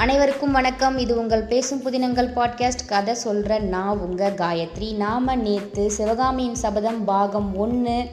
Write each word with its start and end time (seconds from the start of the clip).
அனைவருக்கும் 0.00 0.52
வணக்கம். 0.52 0.98
இது 0.98 1.18
உங்கள் 1.18 1.42
பேசும் 1.42 1.82
புதினங்கள் 1.82 2.32
பாட்காஸ்ட். 2.32 2.86
கதை 2.86 3.14
சொல்கிற 3.14 3.58
நான் 3.58 3.98
உங்கள் 3.98 4.34
காயத்ரி. 4.34 4.96
நாம் 4.96 5.42
நேற்று 5.42 5.90
சிவகாமியின் 5.90 6.54
சபதம் 6.54 7.04
பாகம் 7.04 7.56
ஒன்று 7.56 8.08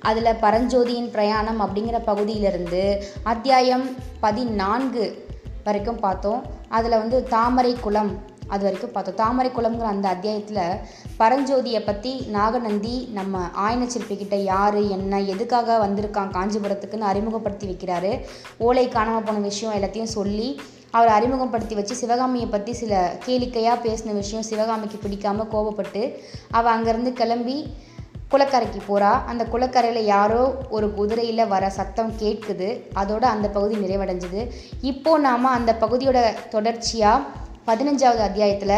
அதில் 0.00 0.38
பரஞ்சோதியின் 0.40 1.10
பிரயாணம் 1.10 1.60
அப்படிங்கிற 1.60 2.02
பகுதியிலிருந்து 2.04 3.02
அத்தியாயம் 3.22 3.96
பதினான்கு 4.20 5.26
வரைக்கும் 5.64 6.00
பார்த்தோம். 6.00 6.44
அதில் 6.68 6.98
வந்து 6.98 7.22
தாமரை 7.22 7.76
குளம் 7.80 8.12
அது 8.46 8.62
வரைக்கும் 8.62 8.92
பார்த்தோம். 8.92 9.14
தாமரை 9.14 9.50
குளம்ங்கிற 9.50 9.90
அந்த 9.94 10.08
அத்தியாயத்தில் 10.08 10.78
பரஞ்சோதியை 11.18 11.84
பற்றி 11.84 12.26
நாகநந்தி 12.28 13.08
நம்ம 13.12 13.46
ஆயன 13.68 13.88
சிற்பிக்கிட்ட 13.88 14.34
யார் 14.34 14.76
என்ன 14.76 15.20
எதுக்காக 15.20 15.86
வந்திருக்கான் 15.86 16.30
காஞ்சிபுரத்துக்குன்னு 16.30 17.10
அறிமுகப்படுத்தி 17.12 17.66
வைக்கிறாரு. 17.66 18.20
ஓலை 18.58 18.88
காணாமல் 18.88 19.22
போன 19.22 19.38
விஷயம் 19.38 19.74
எல்லாத்தையும் 19.74 20.14
சொல்லி 20.18 20.60
அவர் 20.96 21.14
அறிமுகப்படுத்தி 21.16 21.74
வச்சு 21.74 21.94
சிவகாமியை 22.02 22.48
பற்றி 22.48 22.72
சில 22.82 22.92
கேளிக்கையாக 23.26 23.82
பேசின 23.86 24.14
விஷயம் 24.20 24.48
சிவகாமிக்கு 24.50 24.98
பிடிக்காமல் 25.04 25.50
கோபப்பட்டு 25.54 26.02
அவள் 26.58 26.74
அங்கேருந்து 26.74 27.12
கிளம்பி 27.20 27.56
குளக்கரைக்கு 28.32 28.80
போகிறா 28.86 29.10
அந்த 29.30 29.42
குளக்கரையில் 29.52 30.08
யாரோ 30.14 30.42
ஒரு 30.76 30.86
குதிரையில் 30.98 31.50
வர 31.52 31.64
சத்தம் 31.70 32.12
கேட்குது. 32.22 32.68
அதோட 33.00 33.24
அந்த 33.34 33.46
பகுதி 33.56 33.74
நிறைவடைஞ்சுது. 33.84 34.40
இப்போது 34.90 35.24
நாம் 35.26 35.54
அந்த 35.58 35.72
பகுதியோட 35.82 36.20
தொடர்ச்சியாக 36.54 37.26
பதினஞ்சாவது 37.68 38.22
அத்தியாயத்தில் 38.28 38.76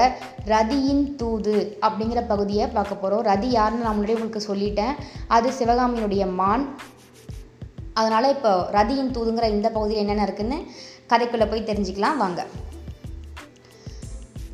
ரதியின் 0.52 1.04
தூது 1.20 1.54
அப்படிங்கிற 1.86 2.20
பகுதியை 2.32 2.66
பார்க்க 2.74 3.02
போகிறோம் 3.02 3.24
ரதி 3.30 3.48
யாருன்னு 3.54 3.86
நான் 3.86 3.96
முன்னாடி 3.98 4.16
உங்களுக்கு 4.18 4.48
சொல்லிட்டேன். 4.50 4.94
அது 5.36 5.48
சிவகாமியினுடைய 5.60 6.26
மான். 6.40 6.66
அதனால் 8.00 8.32
இப்போ 8.34 8.52
ரதியின் 8.78 9.14
தூதுங்கிற 9.16 9.48
இந்த 9.56 9.68
பகுதியில் 9.76 10.02
என்னென்ன 10.02 10.26
இருக்குன்னு 10.26 10.58
கதைக்குள்ளே 11.10 11.48
போய் 11.50 11.68
தெரிஞ்சுக்கலாம் 11.70 12.20
வாங்க. 12.24 12.42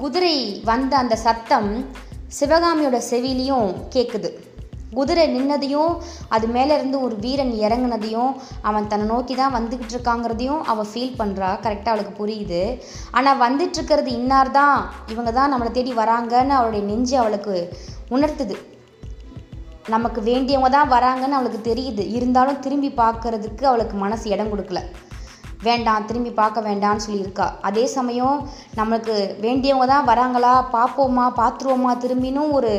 குதிரை 0.02 0.36
வந்த 0.70 0.92
அந்த 1.02 1.16
சத்தம் 1.26 1.68
சிவகாமியோட 2.38 2.98
செவிலையும் 3.10 3.68
கேட்குது 3.94 4.30
குதிரை 4.96 5.24
நின்னதையும் 5.34 5.92
அது 6.34 6.46
மேலேருந்து 6.54 6.96
ஒரு 7.06 7.14
வீரன் 7.24 7.52
இறங்குனதையும் 7.64 8.32
அவன் 8.68 8.88
தன்னை 8.90 9.06
நோக்கி 9.12 9.34
தான் 9.34 9.54
வந்துக்கிட்டு 9.56 9.94
இருக்காங்கிறதையும் 9.96 10.64
அவள் 10.72 10.90
ஃபீல் 10.90 11.14
பண்ணுறா 11.20 11.50
கரெக்டாக 11.64 11.92
அவளுக்கு 11.92 12.14
புரியுது. 12.18 12.60
ஆனால் 13.10 13.40
வந்துட்டுருக்கிறது 13.44 14.10
இன்னார் 14.18 14.50
தான் 14.58 14.76
இவங்க 15.12 15.32
தான் 15.38 15.52
நம்மளை 15.54 15.70
தேடி 15.78 15.94
வராங்கன்னு 16.00 16.54
அவளுடைய 16.58 16.82
நெஞ்சு 16.90 17.16
அவளுக்கு 17.22 17.54
உணர்த்துது. 18.16 18.56
நமக்கு 19.94 20.20
வேண்டியவங்க 20.30 20.72
தான் 20.76 20.92
வராங்கன்னு 20.96 21.38
அவளுக்கு 21.38 21.62
தெரியுது. 21.70 22.04
இருந்தாலும் 22.18 22.60
திரும்பி 22.66 22.92
பார்க்கறதுக்கு 23.02 23.64
அவளுக்கு 23.70 23.96
மனசு 24.04 24.26
இடம் 24.34 24.52
கொடுக்கல. 24.52 24.82
வேண்டாம் 25.66 26.06
திரும்பி 26.08 26.30
பார்க்க 26.38 26.68
வேண்டாம்னு 26.68 27.04
சொல்லியிருக்கா. 27.06 27.46
அதே 27.68 27.84
சமயம் 27.96 28.38
நம்மளுக்கு 28.78 29.14
வேண்டியவங்க 29.44 29.86
தான் 29.92 30.08
வராங்களா 30.10 30.52
பார்ப்போமா 30.76 31.26
பார்த்துருவோமா 31.40 31.92
திரும்பினும் 32.04 32.54
ஒரு 32.58 32.72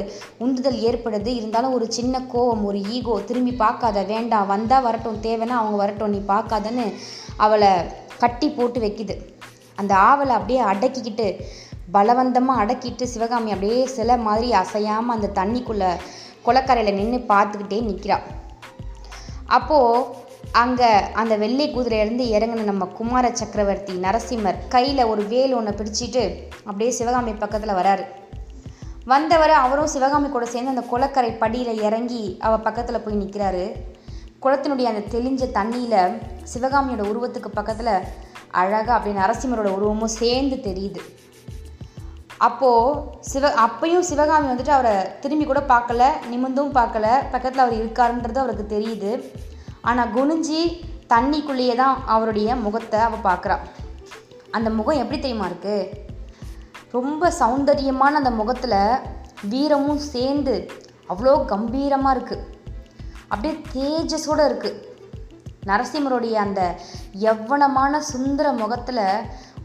உந்துதல் 0.45 0.79
ஏற்படுது. 0.89 1.29
இருந்தாலும் 1.39 1.75
ஒரு 1.77 1.87
சின்ன 1.97 2.21
கோவம் 2.33 2.63
ஒரு 2.69 2.81
ஈகோ 2.95 3.15
திரும்பி 3.29 3.53
பார்க்காத 3.63 4.03
வேண்டாம் 4.13 4.51
வந்தால் 4.53 4.85
வரட்டும் 4.87 5.21
தேவைன்னா 5.27 5.57
அவங்க 5.61 5.79
வரட்டும் 5.83 6.13
நீ 6.15 6.21
பார்க்காதன்னு 6.33 6.87
அவளை 7.37 7.71
கட்டி 8.23 8.49
போட்டு 8.49 8.79
வைக்குது. 8.85 9.17
அந்த 9.81 9.93
ஆவலை 10.09 10.33
அப்படியே 10.39 10.61
அடக்கிக்கிட்டு 10.71 11.27
பலவந்தமாக 11.95 12.61
அடக்கிட்டு 12.63 13.05
சிவகாமி 13.13 13.53
அப்படியே 13.53 13.79
சில 13.95 14.17
மாதிரி 14.27 14.49
அசையாமல் 14.59 15.15
அந்த 15.15 15.33
தண்ணிக்குள்ளே 15.39 15.89
குளக்கரையில் 16.45 16.97
நின்று 16.99 17.19
பார்த்துக்கிட்டே 17.31 17.79
நிற்கிறாள் 17.87 18.23
அப்போது 19.57 20.05
அங்கே 20.61 20.89
அந்த 21.21 21.33
வெள்ளை 21.43 21.65
குதிரையிலேருந்து 21.75 22.25
இறங்கின 22.33 22.65
நம்ம 22.71 22.85
குமார 22.97 23.25
சக்கரவர்த்தி 23.39 23.93
நரசிம்மர் 24.03 24.59
கையில் 24.73 25.09
ஒரு 25.11 25.21
வேல் 25.31 25.55
ஒன்று 25.59 25.71
பிடிச்சிட்டு 25.79 26.23
அப்படியே 26.65 26.91
சிவகாமி 26.97 27.31
பக்கத்தில் 27.43 27.77
வராரு. 27.79 28.03
வந்தவர் 29.11 29.53
அவரும் 29.61 29.89
சிவகாமி 29.93 30.27
கூட 30.29 30.45
சேர்ந்து 30.51 30.73
அந்த 30.73 30.83
குளக்கரை 30.91 31.31
படியில் 31.43 31.81
இறங்கி 31.87 32.23
அவள் 32.39 32.65
பக்கத்தில் 32.67 33.03
போய் 33.05 33.19
நிற்கிறாரு 33.21 33.65
குளத்தினுடைய 34.43 34.87
அந்த 34.91 35.03
தெளிஞ்ச 35.13 35.43
தண்ணியில் 35.57 36.19
சிவகாமியோட 36.53 37.03
உருவத்துக்கு 37.11 37.51
பக்கத்தில் 37.53 37.93
அழகாக 38.61 38.93
அப்படி 38.93 39.13
நரசிம்மரோட 39.17 39.69
உருவமும் 39.77 40.15
சேர்ந்து 40.21 40.57
தெரியுது. 40.69 41.01
அப்போது 42.47 42.99
சிவ 43.31 43.51
அப்பையும் 43.65 44.07
சிவகாமி 44.09 44.47
வந்துட்டு 44.51 44.75
அவரை 44.77 44.95
திரும்பி 45.19 45.45
கூட 45.45 45.63
பார்க்கல 45.73 46.03
நிமிந்தும் 46.31 46.75
பார்க்கல 46.79 47.07
பக்கத்தில் 47.31 47.65
அவர் 47.65 47.79
இருக்காருன்றது 47.81 48.41
அவருக்கு 48.43 48.67
தெரியுது. 48.75 49.11
ஆனால் 49.83 50.11
குனிஞ்சி 50.15 50.61
தண்ணிக்குள்ளேயே 51.09 51.75
தான் 51.75 51.97
அவருடைய 52.05 52.55
முகத்தை 52.55 52.99
அவள் 52.99 53.27
பார்க்குறா 53.29 53.57
அந்த 54.51 54.69
முகம் 54.69 55.01
எப்படி 55.03 55.19
தெரியுமா 55.19 55.47
இருக்குது 55.47 55.91
ரொம்ப 56.91 57.29
சௌந்தரியமான 57.39 58.17
அந்த 58.17 58.31
முகத்தில் 58.31 58.79
வீரமும் 59.49 60.01
சேர்ந்து 60.13 60.55
அவ்வளோ 61.09 61.33
கம்பீரமாக 61.45 62.15
இருக்குது 62.17 62.49
அப்படியே 63.27 63.53
தேஜஸோடு 63.73 64.43
இருக்குது 64.49 64.81
நரசிம்மருடைய 65.65 66.35
அந்த 66.45 66.61
எவ்வளமான 67.31 67.99
சுந்தர 68.11 68.47
முகத்தில் 68.53 69.05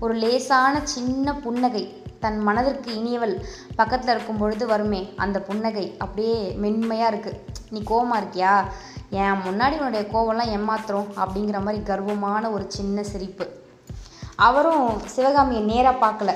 ஒரு 0.01 0.15
லேசான 0.15 0.75
சின்ன 0.84 1.34
புன்னகை. 1.34 1.84
தன் 2.21 2.39
மனதிற்கு 2.39 2.91
இனியவள் 2.97 3.34
பக்கத்தில் 3.77 4.12
இருக்கும் 4.15 4.37
பொழுது 4.37 4.67
வருமே 4.67 5.01
அந்த 5.17 5.39
புன்னகை 5.41 5.97
அப்படியே 5.99 6.39
மென்மையாக 6.57 7.11
இருக்குது 7.12 7.41
நீ 7.71 7.81
கோமா 7.91 8.17
இருக்கியா? 8.19 8.55
என் 9.11 9.43
முன்னாடி 9.45 9.77
உன்னுடைய 9.79 10.05
கோவம்லாம் 10.13 10.53
ஏமாத்துறோம் 10.57 11.11
அப்படிங்கிற 11.17 11.63
மாதிரி 11.63 11.83
கர்வமான 11.83 12.51
ஒரு 12.51 12.65
சின்ன 12.69 13.03
சிரிப்பு. 13.03 13.49
அவரும் 14.37 15.07
சிவகாமியை 15.07 15.63
நேராக 15.63 16.07
பார்க்கல. 16.07 16.33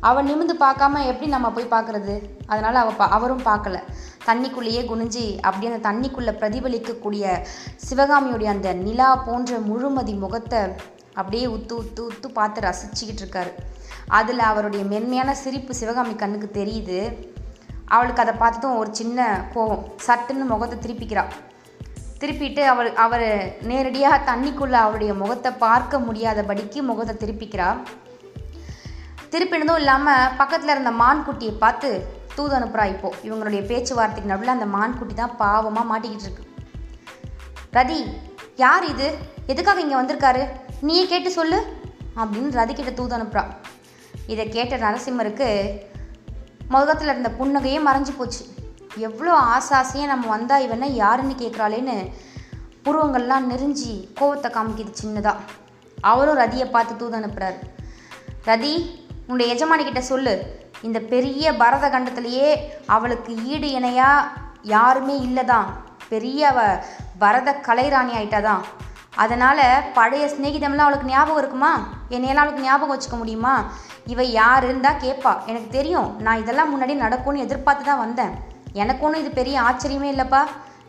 அவள் 0.00 0.24
நிமிந்து 0.24 0.54
பார்க்காம 0.60 1.02
எப்படி 1.06 1.26
நம்ம 1.26 1.50
போய் 1.50 1.70
பார்க்குறது? 1.70 2.30
அதனால் 2.46 2.74
அவள் 2.74 2.94
பா 2.94 3.08
அவரும் 3.08 3.42
பார்க்கல. 3.42 3.78
தண்ணிக்குள்ளேயே 4.26 4.82
குனிஞ்சி 4.90 5.38
அப்படியே 5.40 5.72
அந்த 5.72 5.92
தண்ணிக்குள்ளே 5.92 6.32
பிரதிபலிக்கக்கூடிய 6.40 7.44
சிவகாமியுடைய 7.90 8.44
அந்த 8.44 8.72
நிலா 8.72 9.16
போன்ற 9.16 9.58
முழுமதி 9.58 10.14
முகத்தை 10.14 10.58
அப்படியே 11.14 11.46
உத்து 11.46 11.72
உத்து 11.72 12.00
உத்து 12.00 12.28
பார்த்து 12.32 12.60
ரசிச்சுக்கிட்டு 12.60 13.22
இருக்காரு. 13.24 13.52
அதில் 14.06 14.38
அவருடைய 14.38 14.84
மென்மையான 14.84 15.34
சிரிப்பு 15.34 15.74
சிவகாமி 15.74 16.14
கண்ணுக்கு 16.14 16.64
தெரியுது. 16.64 17.28
அவளுக்கு 17.84 18.22
அதை 18.22 18.34
பார்த்ததும் 18.34 18.76
ஒரு 18.76 18.94
சின்ன 18.94 19.46
கோவம். 19.54 19.84
சட்டுன்னு 20.06 20.44
முகத்தை 20.46 20.78
திருப்பிக்கிறாள் 20.78 21.30
திருப்பிட்டு 22.20 22.62
அவள் 22.64 22.88
அவர் 23.04 23.28
நேரடியாக 23.62 24.16
தண்ணிக்குள்ளே 24.30 24.78
அவருடைய 24.84 25.14
முகத்தை 25.14 25.50
பார்க்க 25.52 25.98
முடியாதபடிக்கு 25.98 26.78
முகத்தை 26.88 27.14
திருப்பிக்கிறார் 27.22 27.78
திருப்பினதும் 29.32 29.80
இல்லாமல் 29.80 30.30
பக்கத்தில் 30.36 30.72
இருந்த 30.74 30.90
மான்குட்டியை 30.90 31.54
பார்த்து 31.58 31.90
தூது 32.34 32.54
அனுப்புகிறா 32.58 32.84
இப்போது 32.94 33.16
இவங்களுடைய 33.28 33.62
பேச்சுவார்த்தைக்கு 33.66 34.30
நடுவில் 34.32 34.54
அந்த 34.54 34.66
மான்குட்டி 34.66 35.14
தான் 35.14 35.36
பாவமாக 35.38 35.90
மாட்டிக்கிட்டு 35.90 36.26
இருக்கு. 36.28 36.44
ரதி 37.76 37.98
யார் 38.56 38.84
இது? 38.84 39.08
எதுக்காக 39.46 39.80
இங்கே 39.80 39.94
வந்திருக்காரு? 39.94 40.42
நீயே 40.80 41.06
கேட்டு 41.06 41.30
சொல்லு. 41.30 41.58
அப்படின்னு 42.20 42.58
ரதி 42.60 42.72
கிட்ட 42.72 42.90
தூது 42.90 43.16
அனுப்புகிறா 43.16 43.44
இதை 44.26 44.48
கேட்ட 44.48 44.76
நரசிம்மருக்கு 44.76 45.48
முகத்தில் 46.68 47.08
இருந்த 47.08 47.30
புன்னகையே 47.38 47.78
மறைஞ்சு 47.88 48.12
போச்சு. 48.16 48.44
எவ்வளோ 48.98 49.32
ஆசாசியாக 49.32 50.06
நம்ம 50.06 50.26
வந்தால் 50.26 50.62
இவனை 50.62 50.94
யாருன்னு 50.94 51.34
கேட்குறாளேன்னு 51.42 51.96
புருவங்கள்லாம் 52.84 53.48
நெறிஞ்சி 53.50 54.10
கோவத்தை 54.20 54.50
காமிக்குது 54.50 55.00
சின்னதாக 55.02 55.38
அவரும் 55.98 56.40
ரதியை 56.42 56.70
பார்த்து 56.70 56.96
தூது 56.96 57.16
அனுப்புகிறார் 57.18 57.58
ரதி 58.44 58.74
உன்னுடைய 59.26 59.54
எஜமானிக்கிட்ட 59.54 59.98
சொல்லு. 59.98 60.34
இந்த 60.82 61.00
பெரிய 61.00 61.52
பரத 61.52 61.88
கண்டத்துலேயே 61.88 62.48
அவளுக்கு 62.86 63.32
ஈடு 63.36 63.70
இணையாக 63.70 64.28
யாருமே 64.62 65.16
இல்லை 65.16 65.44
தான் 65.44 65.68
பெரிய 66.08 66.48
அவ 66.48 66.60
பரத 67.18 67.50
கலைராணி 67.66 68.12
ஆயிட்டா 68.12 68.40
தான் 68.42 68.64
அதனால் 69.16 69.82
பழைய 69.92 70.26
சிநேகிதம்லாம் 70.26 70.86
அவளுக்கு 70.86 71.12
ஞாபகம் 71.12 71.40
இருக்குமா? 71.42 71.72
என்னையெல்லாம் 72.08 72.44
அவளுக்கு 72.44 72.66
ஞாபகம் 72.66 72.94
வச்சுக்க 72.94 73.16
முடியுமா? 73.16 73.54
இவ 74.06 74.22
யாருன்னு 74.22 74.80
தான் 74.80 75.02
கேட்பா 75.04 75.32
எனக்கு 75.46 75.68
தெரியும் 75.68 76.18
நான் 76.22 76.38
இதெல்லாம் 76.38 76.72
முன்னாடி 76.74 76.94
நடக்கும்னு 76.94 77.44
எதிர்பார்த்து 77.46 77.84
தான் 77.84 78.02
வந்தேன். 78.04 78.34
எனக்கு 78.82 79.04
ஒன்றும் 79.06 79.22
இது 79.22 79.30
பெரிய 79.40 79.56
ஆச்சரியமே 79.68 80.08
இல்லைப்பா. 80.14 80.42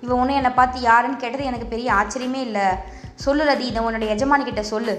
இவன் 0.03 0.19
ஒன்றும் 0.21 0.39
என்னை 0.39 0.51
பார்த்து 0.51 0.79
யாருன்னு 0.81 1.21
கேட்டது 1.23 1.43
எனக்கு 1.43 1.67
பெரிய 1.73 1.87
ஆச்சரியமே 1.93 2.41
இல்லை. 2.47 2.65
சொல்லு 3.25 3.43
ரதி 3.51 3.65
இதை 3.69 3.83
உன்னோட 3.85 4.05
எஜமானிக்கிட்ட 4.15 4.63
சொல்லு 4.73 4.93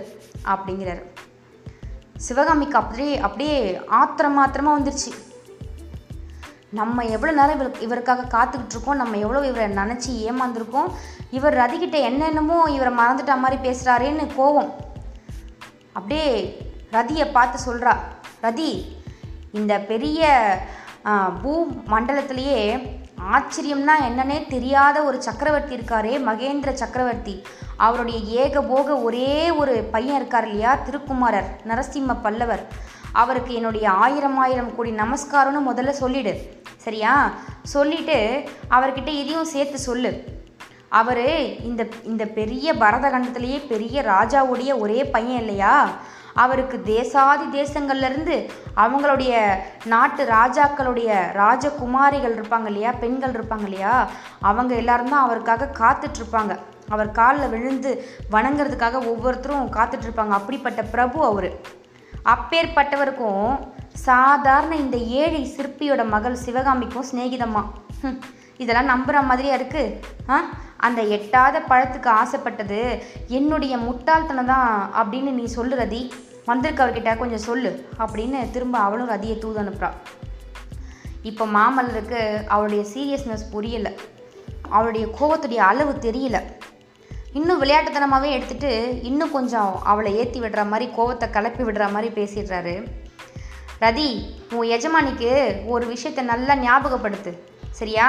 அப்படிங்கிறாரு. 0.53 1.03
சிவகாமிக்கு 2.27 2.77
அப்படியே 2.81 3.13
அப்படியே 3.27 3.57
ஆத்திரம் 4.01 4.39
மாத்திரமாக 4.41 4.77
வந்துருச்சு. 4.79 5.13
நம்ம 6.81 7.05
எவ்வளோ 7.15 7.33
நேரம் 7.39 7.57
இவருக்கு 7.57 7.87
இவருக்காக 7.87 8.29
காத்துக்கிட்டு 8.35 8.75
இருக்கோம் 8.75 9.01
நம்ம 9.03 9.17
எவ்வளோ 9.25 9.41
இவரை 9.49 9.67
நினச்சி 9.81 10.13
ஏமாந்துருக்கோம் 10.29 10.89
இவர் 11.39 11.59
ரதிக்கிட்ட 11.63 11.99
என்னென்னமோ 12.09 12.59
இவரை 12.77 12.93
மறந்துட்ட 13.01 13.35
மாதிரி 13.43 13.59
பேசுகிறாரேன்னு 13.67 14.27
கோவம். 14.39 14.71
அப்படியே 15.93 16.29
ரதியை 16.97 17.27
பார்த்து 17.33 17.59
சொல்கிறா 17.67 17.93
ரதி 18.47 18.71
இந்த 19.59 19.75
பெரிய 19.91 20.31
பூ 21.43 21.67
மண்டலத்திலேயே 21.87 22.61
ஆச்சரியம்னா 23.33 23.95
என்னன்னே 24.09 24.49
தெரியாத 24.49 25.03
ஒரு 25.03 25.23
சக்கரவர்த்தி 25.23 25.77
இருக்காரே 25.77 26.15
மகேந்திர 26.29 26.73
சக்கரவர்த்தி. 26.73 27.43
அவருடைய 27.77 28.19
ஏகபோக 28.43 29.03
ஒரே 29.03 29.51
ஒரு 29.51 29.75
பையன் 29.95 30.17
இருக்கார் 30.17 30.47
இல்லையா? 30.47 30.75
திருக்குமாரர் 30.75 31.61
நரசிம்ம 31.69 32.17
பல்லவர். 32.23 32.67
அவருக்கு 33.13 33.55
என்னுடைய 33.55 33.91
ஆயிரம் 33.91 34.39
ஆயிரம் 34.39 34.77
கோடி 34.77 34.91
நமஸ்காரம்னு 34.91 35.63
முதல்ல 35.69 35.91
சொல்லிடு. 35.91 36.63
சரியா? 36.77 37.31
சொல்லிட்டு 37.63 38.49
அவர்கிட்ட 38.71 39.13
இதையும் 39.23 39.53
சேர்த்து 39.55 39.79
சொல்லு. 39.79 40.13
அவர் 40.89 41.27
இந்த 41.63 41.87
இந்த 42.03 42.25
பெரிய 42.25 42.73
பரதகண்டத்திலேயே 42.73 43.67
பெரிய 43.67 44.03
ராஜாவுடைய 44.03 44.79
ஒரே 44.79 45.05
பையன் 45.05 45.41
இல்லையா? 45.41 45.91
அவருக்கு 46.35 46.83
தேசாதி 46.87 47.47
தேசங்கள்லேருந்து 47.53 48.51
அவங்களுடைய 48.77 49.55
நாட்டு 49.85 50.25
ராஜாக்களுடைய 50.25 51.09
ராஜகுமாரிகள் 51.33 52.37
இருப்பாங்க 52.37 52.67
இல்லையா 52.67 52.93
பெண்கள் 52.93 53.31
இருப்பாங்க 53.31 53.63
இல்லையா 53.63 54.11
அவங்க 54.41 54.75
எல்லாரும் 54.75 55.09
தான் 55.09 55.23
அவருக்காக 55.23 55.71
காத்துட்ருப்பாங்க. 55.79 56.59
அவர் 56.89 57.11
காலில் 57.11 57.49
விழுந்து 57.49 58.05
வணங்குறதுக்காக 58.31 59.07
ஒவ்வொருத்தரும் 59.07 59.73
காத்துட்ருப்பாங்க. 59.73 60.29
அப்படிப்பட்ட 60.29 60.83
பிரபு 60.83 61.25
அவர். 61.25 61.51
அப்பேற்பட்டவருக்கும் 62.25 63.59
சாதாரண 63.93 64.77
இந்த 64.77 64.97
ஏழை 64.97 65.55
சிற்பியோட 65.57 66.09
மகள் 66.09 66.35
சிவகாமிக்கும் 66.35 67.05
சிநேகிதம்மா. 67.13 67.63
இதெல்லாம் 68.57 68.89
நம்புகிற 68.89 69.25
மாதிரியா 69.25 69.57
இருக்குது 69.57 70.01
ஆ? 70.29 70.41
அந்த 70.87 71.01
எட்டாத 71.17 71.57
பழத்துக்கு 71.71 72.11
ஆசைப்பட்டது. 72.21 72.81
என்னுடைய 73.39 73.75
முட்டாள்தனம் 73.87 74.51
தான் 74.53 74.71
அப்படின்னு 75.01 75.33
நீ 75.41 75.45
சொல்லு 75.57 75.77
ரதி. 75.83 76.03
வந்திருக்கவர்கிட்ட 76.49 77.11
கொஞ்சம் 77.19 77.47
சொல்லு 77.49 77.71
அப்படின்னு 78.03 78.39
திரும்ப 78.55 78.77
அவளும் 78.87 79.13
ரதியை 79.15 79.37
தூது 79.43 79.61
அனுப்புகிறாள் 79.63 79.99
இப்போ 81.31 81.45
மாமல்லருக்கு 81.57 82.21
அவளுடைய 82.55 82.83
சீரியஸ்னஸ் 82.93 83.45
புரியலை. 83.53 83.93
அவளுடைய 84.77 85.05
கோவத்துடைய 85.19 85.61
அளவு 85.71 85.93
தெரியல. 86.07 86.39
இன்னும் 87.39 87.61
விளையாட்டுத்தனமாகவே 87.63 88.31
எடுத்துகிட்டு 88.37 88.73
இன்னும் 89.11 89.35
கொஞ்சம் 89.37 89.73
அவளை 89.93 90.11
ஏற்றி 90.23 90.41
விடுற 90.41 90.63
மாதிரி 90.73 90.87
கோவத்தை 90.99 91.29
கிளப்பி 91.37 91.63
விடுற 91.69 91.85
மாதிரி 91.95 92.11
பேசிடுறாரு. 92.19 92.75
ரதி 93.85 94.09
உன் 94.57 94.73
எஜமானிக்கு 94.77 95.31
ஒரு 95.75 95.85
விஷயத்தை 95.95 96.25
நல்லா 96.33 96.57
ஞாபகப்படுத்து. 96.67 97.33
சரியா? 97.73 98.09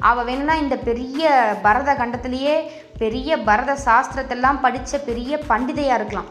அவள் 0.00 0.24
வேணும்னா 0.24 0.54
இந்த 0.54 0.76
பெரிய 0.78 1.22
பரத 1.62 1.94
கண்டத்திலேயே 1.94 2.54
பெரிய 2.98 3.38
பரத 3.38 3.76
சாஸ்திரத்தெல்லாம் 3.84 4.60
படித்த 4.60 4.98
பெரிய 4.98 5.38
பண்டிதையாக 5.48 5.94
இருக்கலாம். 5.94 6.30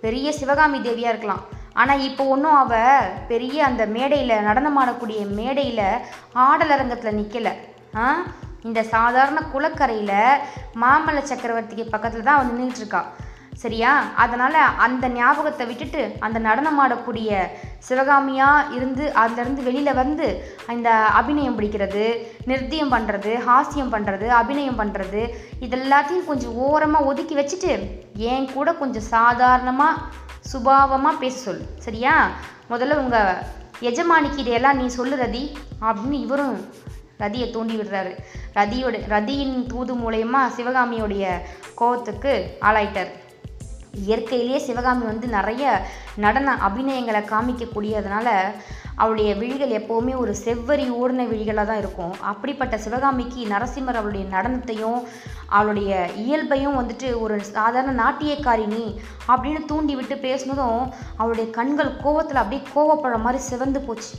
பெரிய 0.00 0.32
சிவகாமி 0.32 0.78
தேவியாக 0.78 1.12
இருக்கலாம். 1.12 1.42
ஆனால் 1.74 1.98
இப்போ 2.00 2.24
ஒன்றும் 2.24 2.54
அவள் 2.54 3.06
பெரிய 3.28 3.64
அந்த 3.64 3.86
மேடையில் 3.86 4.44
நடனமாடக்கூடிய 4.44 5.34
மேடையில் 5.34 5.86
ஆடலரங்கத்தில் 6.34 7.14
நிற்கலை 7.14 7.52
ஆ? 7.94 8.06
இந்த 8.62 8.82
சாதாரண 8.84 9.40
குளக்கரையில் 9.52 10.16
மாமல்ல 10.80 11.20
சக்கரவர்த்திக்கு 11.22 11.90
பக்கத்தில் 11.90 12.22
தான் 12.22 12.36
அவள் 12.36 12.50
நின்றுட்டுருக்கா 12.50 13.02
சரியா? 13.64 13.92
அதனால் 14.22 14.58
அந்த 14.86 15.08
ஞாபகத்தை 15.18 15.64
விட்டுட்டு 15.66 16.02
அந்த 16.26 16.38
நடனமாடக்கூடிய 16.46 17.30
சிவகாமியாக 17.88 18.72
இருந்து 18.76 19.04
அதுலேருந்து 19.22 19.62
வெளியில் 19.68 19.98
வந்து 20.00 20.26
இந்த 20.74 20.90
அபிநயம் 21.20 21.58
பிடிக்கிறது 21.58 22.04
நிருத்தியம் 22.50 22.92
பண்ணுறது 22.94 23.32
ஹாஸ்யம் 23.48 23.92
பண்ணுறது 23.94 24.28
அபிநயம் 24.40 24.80
பண்ணுறது 24.80 25.22
இதெல்லாத்தையும் 25.66 26.28
கொஞ்சம் 26.30 26.56
ஓரமாக 26.66 27.08
ஒதுக்கி 27.10 27.36
வச்சுட்டு 27.36 27.72
என் 28.32 28.52
கூட 28.52 28.74
கொஞ்சம் 28.82 29.08
சாதாரணமாக 29.16 30.02
சுபாவமாக 30.52 31.20
பேச 31.22 31.36
சொல். 31.38 31.62
சரியா? 31.78 32.14
முதல்ல 32.70 33.00
உங்கள் 33.04 33.34
எஜமானிக்கு 33.90 34.42
இதையெல்லாம் 34.44 34.80
நீ 34.80 34.86
சொல்லு 34.98 35.16
ரதி. 35.24 35.44
அப்படின்னு 35.86 36.18
இவரும் 36.26 36.56
ரதியை 37.22 37.46
தூண்டி 37.52 37.74
விடுறாரு. 37.76 38.12
ரதியோட 38.54 38.96
ரதியின் 39.14 39.56
தூது 39.72 39.94
மூலயமா 39.94 40.40
சிவகாமியோடைய 40.56 41.26
கோவத்துக்கு 41.80 42.32
ஆளாயிட்டார். 42.60 43.12
இயற்கையிலேயே 44.06 44.58
சிவகாமி 44.58 45.04
வந்து 45.04 45.26
நிறைய 45.26 45.64
நடன 46.16 46.54
அபிநயங்களை 46.68 47.22
காமிக்கக்கூடியதுனால 47.32 48.28
அவளுடைய 48.96 49.34
விழிகள் 49.34 49.76
எப்போவுமே 49.78 50.12
ஒரு 50.16 50.32
செவ்வரி 50.44 50.84
ஓடின 51.00 51.24
விழிகளாக 51.30 51.68
தான் 51.70 51.80
இருக்கும். 51.82 52.12
அப்படிப்பட்ட 52.20 52.78
சிவகாமிக்கு 52.78 53.40
நரசிம்மர் 53.46 53.98
அவளுடைய 54.00 54.24
நடனத்தையும் 54.34 55.00
அவளுடைய 55.56 56.08
இயல்பையும் 56.24 56.78
வந்துட்டு 56.80 57.08
ஒரு 57.20 57.36
சாதாரண 57.44 57.94
நாட்டியக்காரிணி 58.02 58.84
அப்படின்னு 59.28 59.64
தூண்டி 59.64 59.94
விட்டு 59.94 60.14
பேசினதும் 60.14 60.82
அவளுடைய 61.16 61.50
கண்கள் 61.50 61.90
கோவத்தில் 62.04 62.42
அப்படியே 62.42 62.62
கோவப்படுற 62.74 63.18
மாதிரி 63.18 63.42
சிவந்து 63.42 63.80
போச்சு. 63.80 64.12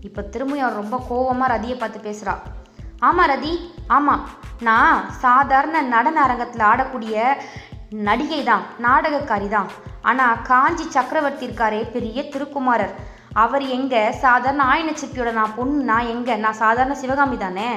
இப்போ 0.00 0.22
திரும்பியும் 0.22 0.66
அவள் 0.66 0.80
ரொம்ப 0.82 0.96
கோவமாக 1.10 1.52
ரதியை 1.54 1.78
பார்த்து 1.78 2.06
பேசுகிறா 2.08 2.36
ஆமாம் 2.98 3.30
ரதி 3.30 3.52
ஆமாம் 3.86 4.28
நான் 4.60 4.98
சாதாரண 5.24 5.80
நடன 5.80 6.20
அரங்கத்தில் 6.22 6.68
ஆடக்கூடிய 6.70 7.36
நடிகை 8.02 8.42
தான் 8.44 8.62
நாடகக்காரி 8.82 9.48
தான் 9.48 9.68
ஆனால் 10.02 10.40
காஞ்சி 10.42 10.84
சக்கரவர்த்தி 10.90 11.44
இருக்காரே 11.46 11.90
பெரிய 11.90 12.22
திருக்குமாரர். 12.22 12.94
அவர் 13.32 13.64
எங்கே? 13.76 14.10
சாதாரண 14.10 14.62
ஆயன 14.72 15.32
நான் 15.32 15.54
பொண்ணு 15.56 15.84
நான் 15.84 16.06
எங்கே? 16.06 16.34
நான் 16.36 16.60
சாதாரண 16.62 16.94
சிவகாமி 16.94 17.36
தானே? 17.36 17.68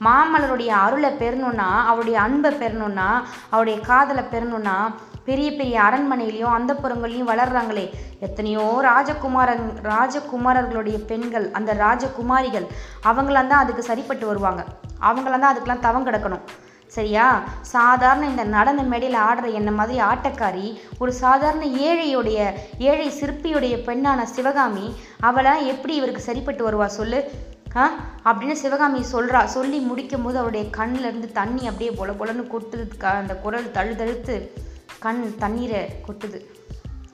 மாமல்லருடைய 0.00 0.68
அருளை 0.68 1.10
பெறணுன்னா 1.10 1.68
அவருடைய 1.90 2.20
அன்பை 2.20 2.50
பெறணுன்னா 2.50 3.08
அவருடைய 3.50 3.80
காதலை 3.80 4.24
பெறணுன்னா 4.32 4.76
பெரிய 5.24 5.50
பெரிய 5.52 5.82
அரண்மனையிலையும் 5.82 6.56
அந்தப்புறங்கள்லையும் 6.56 7.30
வளர்றாங்களே. 7.32 7.86
எத்தனையோ 8.20 8.80
ராஜகுமாரன் 8.90 9.64
ராஜகுமாரர்களுடைய 9.82 10.98
பெண்கள் 11.04 11.50
அந்த 11.50 11.74
ராஜகுமாரிகள் 11.74 12.66
அவங்களாம் 13.10 13.46
தான் 13.46 13.62
அதுக்கு 13.64 13.82
சரிப்பட்டு 13.82 14.26
வருவாங்க. 14.26 14.64
அவங்களாம் 15.00 15.44
தான் 15.46 15.56
அதுக்கெலாம் 15.56 15.86
தவம் 15.88 16.06
கிடக்கணும். 16.06 16.44
சரியா? 16.94 17.42
சாதாரண 17.60 18.26
இந்த 18.26 18.44
நடன 18.44 18.82
மேடையில் 18.82 19.18
ஆடுற 19.18 19.52
என்ன 19.52 19.70
மாதிரி 19.70 20.00
ஆட்டக்காரி 20.00 20.80
ஒரு 20.98 21.12
சாதாரண 21.12 21.64
ஏழையுடைய 21.64 22.52
ஏழை 22.78 23.10
சிற்பியுடைய 23.10 23.76
பெண்ணான 23.84 24.22
சிவகாமி 24.22 24.94
அவளாம் 25.22 25.66
எப்படி 25.66 25.94
இவருக்கு 25.94 26.22
சரிப்பட்டு 26.22 26.70
வருவா 26.70 26.86
சொல்லு? 26.86 27.30
ஆ? 27.76 27.90
அப்படின்னு 28.24 28.52
சிவகாமி 28.52 29.04
சொல்கிறா 29.12 29.44
சொல்லி 29.44 29.78
முடிக்கும் 29.78 30.22
போது 30.22 30.38
அவருடைய 30.38 30.70
கண்ணிலேருந்து 30.76 31.32
தண்ணி 31.32 31.66
அப்படியே 31.66 31.90
பொல 31.90 32.10
பொலன்னு 32.10 32.46
கொட்டுது. 32.46 32.96
க- 32.96 33.08
அந்த 33.08 33.36
குரல் 33.36 33.70
தழுதழுத்து 33.70 34.50
கண் 34.98 35.34
தண்ணீரை 35.38 35.94
கொட்டுது. 36.08 36.40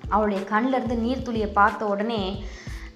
அவளுடைய 0.09 0.45
கண்ணிலேருந்து 0.51 0.93
நீர்த்துளியை 0.93 1.53
பார்த்த 1.53 1.85
உடனே 1.85 2.45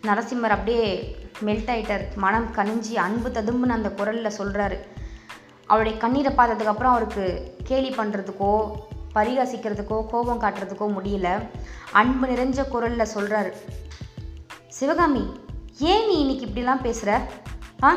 நரசிம்மர் 0.02 0.54
அப்படியே 0.56 1.16
மெல்ட் 1.44 1.70
ஆயிட்டார். 1.70 2.14
மனம் 2.16 2.46
கனிஞ்சி 2.54 2.94
அன்பு 2.94 3.28
ததும்புன்னு 3.28 3.68
அந்த 3.68 3.90
குரலில் 3.90 4.36
சொல்கிறாரு 4.38 4.78
அவருடைய 5.74 5.98
கண்ணீரை 5.98 6.32
பார்த்ததுக்கப்புறம் 6.34 6.94
அவருக்கு 6.94 7.24
கேலி 7.64 7.90
பண்ணுறதுக்கோ 7.90 8.52
பரிகாசிக்கிறதுக்கோ 9.14 10.06
கோபம் 10.06 10.40
காட்டுறதுக்கோ 10.40 10.86
முடியல. 10.96 11.28
அன்பு 11.92 12.26
நிறைஞ்ச 12.26 12.68
குரலில் 12.68 13.12
சொல்கிறாரு 13.14 13.50
சிவகாமி 14.68 15.22
ஏன் 15.78 16.06
நீ 16.06 16.14
இன்னைக்கு 16.20 16.46
இப்படிலாம் 16.46 16.80
பேசுகிற 16.80 17.20
ஆ? 17.82 17.96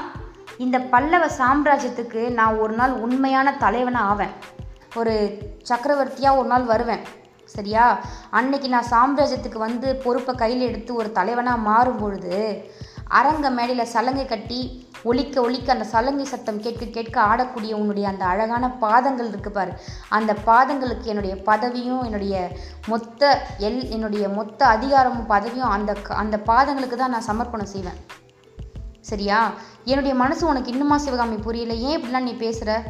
இந்த 0.58 0.80
பல்லவ 0.80 1.26
சாம்ராஜ்யத்துக்கு 1.38 2.30
நான் 2.30 2.58
ஒரு 2.58 2.74
நாள் 2.74 2.92
உண்மையான 2.92 3.58
தலைவனாக 3.58 4.06
ஆவேன். 4.06 4.34
ஒரு 4.96 5.14
சக்கரவர்த்தியாக 5.62 6.38
ஒரு 6.38 6.48
நாள் 6.48 6.64
வருவேன். 6.64 7.04
சரியா? 7.46 8.00
அன்னைக்கு 8.30 8.70
நான் 8.70 8.92
சாம்ராஜ்யத்துக்கு 8.92 9.58
வந்து 9.58 9.96
பொறுப்பை 9.96 10.36
கையில் 10.36 10.68
எடுத்து 10.68 10.94
ஒரு 10.96 11.12
தலைவனாக 11.12 11.58
மாறும் 11.58 11.98
பொழுது 11.98 12.38
அரங்க 13.08 13.50
மேடையில் 13.50 13.86
சலங்கை 13.86 14.26
கட்டி 14.26 14.90
ஒலிக்க 15.04 15.42
ஒலிக்க 15.42 15.72
அந்த 15.72 15.84
சலங்கை 15.84 16.26
சத்தம் 16.26 16.60
கேட்க 16.60 16.86
கேட்க 16.86 17.22
ஆடக்கூடிய 17.22 17.74
உன்னுடைய 17.74 18.08
அந்த 18.08 18.26
அழகான 18.26 18.72
பாதங்கள் 18.72 19.28
இருக்கு 19.28 19.52
பாரு. 19.52 19.74
அந்த 20.10 20.36
பாதங்களுக்கு 20.46 21.04
என்னுடைய 21.04 21.36
பதவியும் 21.36 22.04
என்னுடைய 22.04 22.52
மொத்த 22.88 23.42
எல் 23.60 23.90
என்னுடைய 23.90 24.30
மொத்த 24.30 24.66
அதிகாரமும் 24.66 25.30
பதவியும் 25.30 25.70
அந்த 25.70 25.94
க- 25.94 26.16
அந்த 26.16 26.38
பாதங்களுக்கு 26.38 26.96
தான் 26.96 27.10
நான் 27.10 27.26
சமர்ப்பணம் 27.28 27.66
செய்வேன். 27.66 28.06
சரியா? 29.02 29.54
என்னுடைய 29.84 30.16
மனசு 30.16 30.48
உனக்கு 30.48 30.72
இன்னுமா 30.72 30.98
சிவகாமி 30.98 31.36
புரியல? 31.36 31.74
ஏன் 31.74 32.04
இப்படிலாம் 32.04 32.20
நீ 32.20 32.34
பேசுகிற 32.34 32.84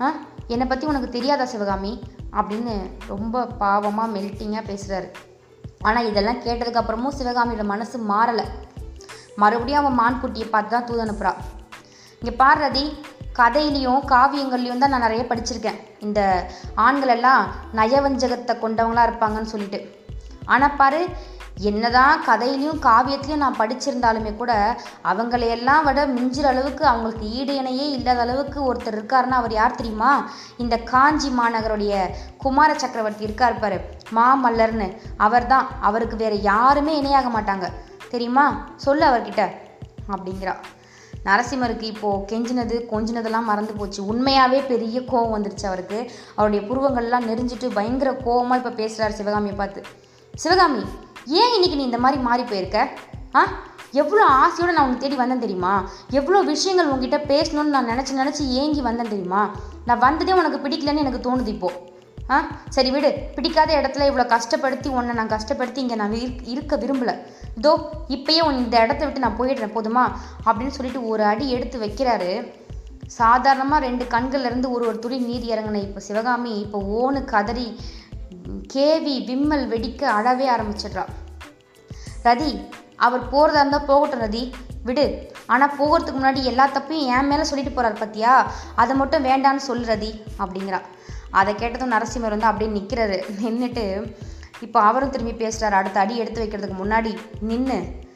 ஆ? 0.00 0.14
என்னை 0.46 0.66
பற்றி 0.66 0.86
உனக்கு 0.86 1.08
தெரியாதா 1.08 1.44
சிவகாமி? 1.44 2.02
அப்படின்னு 2.32 2.90
ரொம்ப 3.06 3.46
பாவமாக 3.60 4.10
மெல்ட்டிங்காக 4.14 4.64
பேசுகிறாரு 4.66 5.08
ஆனால் 5.80 6.06
இதெல்லாம் 6.06 6.42
கேட்டதுக்கப்புறமும் 6.42 7.14
சிவகாமியோட 7.18 7.64
மனசு 7.64 7.98
மாறலை. 8.08 8.44
மறுபடியும் 9.42 9.80
அவன் 9.82 9.98
மான்குட்டியை 10.02 10.48
பார்த்து 10.50 10.74
தான் 10.74 10.88
தூது 10.90 11.06
இங்கே 12.22 12.34
பாரு 12.42 12.60
ரதி 12.66 12.84
கதையிலையும் 13.38 14.00
காவியங்கள்லையும் 14.12 14.80
தான் 14.82 14.92
நான் 14.92 15.04
நிறைய 15.06 15.22
படிச்சிருக்கேன். 15.28 15.78
இந்த 16.06 16.20
ஆண்கள் 16.84 17.12
எல்லாம் 17.14 17.42
நயவஞ்சகத்தை 17.78 18.54
கொண்டவங்களா 18.62 19.02
இருப்பாங்கன்னு 19.08 19.52
சொல்லிட்டு. 19.52 19.78
ஆனால் 20.52 20.78
பாரு 20.80 21.00
என்னதான் 21.68 22.22
கதையிலையும் 22.28 22.80
காவியத்திலையும் 22.86 23.42
நான் 23.44 23.58
படிச்சிருந்தாலுமே 23.60 24.30
கூட 24.36 24.52
அவங்களையெல்லாம் 25.10 25.84
விட 25.88 26.00
மிஞ்சிற 26.14 26.46
அளவுக்கு 26.52 26.84
அவங்களுக்கு 26.92 27.26
ஈடு 27.38 27.54
இணையே 27.60 27.86
இல்லாத 27.96 28.22
அளவுக்கு 28.26 28.58
ஒருத்தர் 28.68 28.96
இருக்காருன்னா 28.98 29.40
அவர் 29.40 29.54
யார் 29.58 29.78
தெரியுமா? 29.80 30.12
இந்த 30.62 30.76
காஞ்சி 30.92 31.30
மாநகருடைய 31.40 31.94
குமார 32.44 32.72
சக்கரவர்த்தி 32.82 33.28
இருக்கார் 33.28 33.62
பாரு 33.64 33.78
மாமல்லர்னு. 34.18 34.88
அவர்தான். 35.26 35.68
அவருக்கு 35.90 36.18
வேற 36.24 36.36
யாருமே 36.50 36.94
இணையாக 37.02 37.30
மாட்டாங்க. 37.36 37.68
தெரியுமா? 38.10 38.68
சொல்லு 38.76 39.04
அவர்கிட்ட. 39.04 39.50
அப்படிங்கிறா. 40.08 40.54
நரசிம்மருக்கு 41.24 41.82
இப்போது 41.82 42.36
கெஞ்சினது 42.36 42.84
கொஞ்சினதெல்லாம் 42.92 43.42
மறந்து 43.42 43.72
போச்சு. 43.72 44.06
உண்மையாகவே 44.06 44.60
பெரிய 44.62 45.00
கோவம் 45.00 45.34
வந்துருச்சு 45.34 45.66
அவருக்கு. 45.66 46.10
அவருடைய 46.34 46.66
புருவங்கள்லாம் 46.66 47.28
நெறிஞ்சிட்டு 47.28 47.72
பயங்கர 47.72 48.10
கோவமாக 48.12 48.56
இப்போ 48.56 48.70
பேசுகிறார் 48.70 49.10
சிவகாமியை 49.10 49.56
பார்த்து. 49.56 49.82
சிவகாமி 50.34 50.84
ஏன் 51.26 51.52
இன்னைக்கு 51.52 51.76
நீ 51.76 51.82
இந்த 51.82 51.98
மாதிரி 51.98 52.22
மாறி 52.22 52.42
போயிருக்க? 52.42 52.88
ஆ? 53.34 53.46
எவ்வளோ 53.92 54.24
ஆசையோடு 54.24 54.72
நான் 54.72 54.84
உனக்கு 54.84 55.02
தேடி 55.02 55.14
வந்தேன் 55.14 55.38
தெரியுமா? 55.38 55.88
எவ்வளோ 56.10 56.40
விஷயங்கள் 56.40 56.86
உங்ககிட்ட 56.86 57.16
பேசணும்னு 57.16 57.62
நான் 57.62 57.88
நினச்சி 57.88 58.14
நினச்சி 58.16 58.48
ஏங்கி 58.48 58.80
வந்தேன் 58.80 59.08
தெரியுமா? 59.08 59.50
நான் 59.86 59.98
வந்ததே 59.98 60.32
உனக்கு 60.32 60.68
பிடிக்கலன்னு 60.68 60.96
எனக்கு 60.96 61.30
தோணுது 61.30 61.46
இப்போது 61.46 61.89
ஆ? 62.30 62.48
சரி 62.68 62.90
விடு. 62.90 63.30
பிடிக்காத 63.34 63.74
இடத்துல 63.74 64.00
இவ்வளோ 64.00 64.26
கஷ்டப்படுத்தி 64.26 64.88
உன்னை 64.88 65.14
நான் 65.14 65.28
கஷ்டப்படுத்தி 65.28 65.78
இங்கே 65.78 65.94
நான் 65.94 66.12
இருக்க- 66.44 66.76
விரும்பலை. 66.76 66.78
விரும்பல 66.78 67.26
இதோ 67.56 67.90
இப்பயே 68.08 68.40
உன் 68.40 68.56
இந்த 68.56 68.80
இடத்த 68.80 69.04
விட்டு 69.04 69.20
நான் 69.20 69.38
போயிடுறேன் 69.38 69.76
போதுமா? 69.76 70.12
அப்படின்னு 70.46 70.68
சொல்லிட்டு 70.68 71.08
ஒரு 71.08 71.24
அடி 71.24 71.50
எடுத்து 71.50 71.80
வைக்கிறாரு. 71.80 72.52
சாதாரணமாக 73.06 73.86
ரெண்டு 73.86 74.04
கண்கள்லேருந்து 74.04 74.70
ஒரு 74.70 74.86
ஒரு 74.86 74.98
துளி 74.98 75.18
நீர் 75.18 75.44
இறங்கின 75.44 75.74
இப்போ 75.74 76.00
சிவகாமி 76.00 76.60
இப்போ 76.60 76.78
ஓனு 76.78 77.24
கதறி 77.24 77.80
கேவி 78.74 79.24
விம்மல் 79.24 79.68
வெடிக்க 79.68 80.02
அழவே 80.02 80.46
ஆரம்பிச்சிடுறா. 80.58 81.06
ரதி 82.24 82.68
அவர் 82.96 83.28
போகிறதா 83.28 83.58
இருந்தால் 83.58 83.84
போகட்டும் 83.84 84.20
ரதி. 84.20 84.52
விடு. 84.84 85.32
ஆனால் 85.46 85.72
போகிறதுக்கு 85.78 86.22
முன்னாடி 86.22 86.42
எல்லா 86.42 86.68
தப்பையும் 86.68 87.18
என் 87.18 87.26
மேலே 87.26 87.44
சொல்லிட்டு 87.44 87.82
போகிறார் 87.82 88.08
பத்தியா? 88.08 88.52
அதை 88.74 88.96
மட்டும் 88.96 89.24
வேண்டான்னு 89.24 89.56
சொல்லு 89.56 89.94
ரதி 89.94 90.22
அப்படிங்கிறா. 90.38 90.80
அதை 91.30 91.54
கேட்டதும் 91.54 91.92
நரசிம்மர் 91.92 92.36
வந்து 92.36 92.50
அப்படியே 92.50 92.70
நிற்கிறாரு 92.78 93.24
நின்றுட்டு 93.42 94.14
இப்போ 94.60 94.80
அவரும் 94.80 95.10
திரும்பி 95.10 95.34
பேசுகிறாரு 95.44 95.72
அடுத்த 95.72 96.00
அடி 96.00 96.16
எடுத்து 96.16 96.42
வைக்கிறதுக்கு 96.44 96.76
முன்னாடி 96.82 97.18
நின்று 97.40 98.08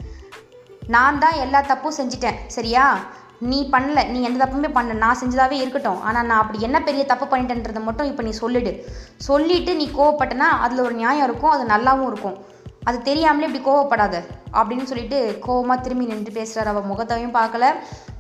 நான் 0.86 1.18
தான் 1.18 1.32
எல்லா 1.32 1.60
தப்பும் 1.60 1.94
செஞ்சிட்டேன். 1.96 2.38
சரியா? 2.46 3.00
நீ 3.38 3.68
பண்ணல. 3.72 4.08
நீ 4.08 4.22
எந்த 4.22 4.44
தப்புமே 4.44 4.72
பண்ண 4.72 4.92
நான் 4.92 5.18
செஞ்சதாவே 5.20 5.50
இருக்கட்டும். 5.50 6.02
ஆனால் 6.02 6.26
நான் 6.26 6.38
அப்படி 6.38 6.62
என்ன 6.62 6.82
பெரிய 6.82 7.04
தப்பு 7.04 7.36
பண்ணிட்டேன்றதை 7.36 7.82
மட்டும் 7.82 8.06
இப்போ 8.06 8.22
நீ 8.22 8.30
சொல்லிடு. 8.30 8.84
சொல்லிட்டு 9.16 9.74
நீ 9.74 9.90
கோவப்பட்டனா 9.96 10.48
அதில் 10.64 10.78
ஒரு 10.78 10.94
நியாயம் 10.94 11.26
இருக்கும். 11.28 11.50
அது 11.50 11.64
நல்லாவும் 11.64 12.06
இருக்கும். 12.06 12.36
அது 12.84 13.02
தெரியாமலே 13.02 13.46
இப்படி 13.46 13.64
கோவப்படாத. 13.70 14.24
அப்படின்னு 14.52 14.82
சொல்லிட்டு 14.82 15.38
கோவமாக 15.46 15.80
திரும்பி 15.80 16.04
நின்று 16.04 16.32
பேசுகிறார் 16.32 16.76
அவள் 16.76 16.82
முகத்தையும் 16.82 17.34
பார்க்கல. 17.34 17.66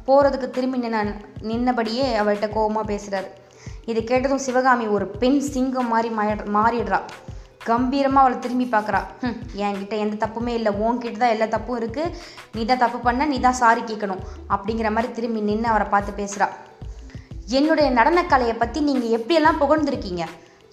போகிறதுக்கு 0.06 0.50
திரும்பி 0.50 0.78
நின்ன 0.78 1.14
நின்னபடியே 1.42 2.16
அவள்கிட்ட 2.16 2.48
கோவமாக 2.56 2.86
பேசுகிறார் 2.86 3.42
இதை 3.90 4.00
கேட்டதும் 4.10 4.44
சிவகாமி 4.46 4.86
ஒரு 4.96 5.06
பெண் 5.22 5.40
சிங்கம் 5.52 5.90
மாதிரி 5.94 6.10
மாறிடுறா 6.18 6.52
மாறிடுறா. 6.58 7.00
கம்பீரமாக 7.68 8.22
அவளை 8.24 8.36
திரும்பி 8.44 8.66
பார்க்குறா. 8.72 9.00
ம் 9.26 9.36
என்கிட்ட 9.66 9.94
எந்த 10.04 10.16
தப்புமே 10.22 10.52
இல்லை. 10.58 10.72
உன்கிட்ட 10.84 11.16
தான் 11.22 11.34
எல்லா 11.34 11.46
தப்பும் 11.54 11.78
இருக்குது 11.80 12.12
நீ 12.54 12.62
தான் 12.70 12.82
தப்பு 12.82 12.98
பண்ண 13.06 13.26
நீ 13.32 13.38
தான் 13.46 13.58
சாரி 13.60 13.82
கேட்கணும். 13.90 14.22
அப்படிங்கிற 14.54 14.90
மாதிரி 14.96 15.10
திரும்பி 15.18 15.42
நின்று 15.50 15.70
அவரை 15.72 15.86
பார்த்து 15.94 16.18
பேசுகிறா 16.20 16.48
என்னுடைய 17.58 17.88
நடனக்கலையை 17.98 18.56
பற்றி 18.60 18.78
நீங்கள் 18.88 19.14
எப்படியெல்லாம் 19.16 19.58
புகழ்ந்துருக்கீங்க? 19.62 20.24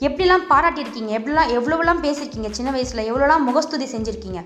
எப்படியெல்லாம் 0.05 0.45
பாராட்டியிருக்கீங்க? 0.51 1.11
எப்படிலாம் 1.17 1.49
எவ்வளோலாம் 1.57 2.03
பேசியிருக்கீங்க? 2.05 2.49
சின்ன 2.57 2.69
வயசில் 2.75 3.07
எவ்வளோலாம் 3.09 3.43
முகஸ்துதி 3.47 3.87
செஞ்சுருக்கீங்க? 3.95 4.39